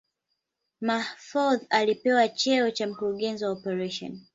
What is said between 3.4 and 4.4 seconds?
wa Operesheni